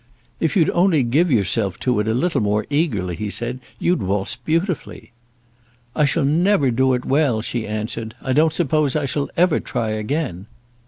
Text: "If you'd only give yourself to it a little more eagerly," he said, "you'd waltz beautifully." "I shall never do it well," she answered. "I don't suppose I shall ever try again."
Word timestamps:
"If 0.39 0.57
you'd 0.57 0.71
only 0.71 1.03
give 1.03 1.29
yourself 1.31 1.77
to 1.81 1.99
it 1.99 2.07
a 2.07 2.15
little 2.15 2.41
more 2.41 2.65
eagerly," 2.71 3.15
he 3.15 3.29
said, 3.29 3.59
"you'd 3.77 4.01
waltz 4.01 4.35
beautifully." 4.35 5.11
"I 5.95 6.05
shall 6.05 6.25
never 6.25 6.71
do 6.71 6.95
it 6.95 7.05
well," 7.05 7.43
she 7.43 7.67
answered. 7.67 8.15
"I 8.19 8.33
don't 8.33 8.51
suppose 8.51 8.95
I 8.95 9.05
shall 9.05 9.29
ever 9.37 9.59
try 9.59 9.91
again." 9.91 10.47